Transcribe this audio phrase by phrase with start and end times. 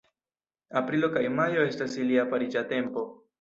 [0.79, 3.07] Aprilo kaj majo estas ilia pariĝa tempo.